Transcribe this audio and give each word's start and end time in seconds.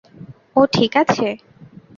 ও 0.55 0.61
ঠিক 0.75 0.91
আছে? 1.01 1.27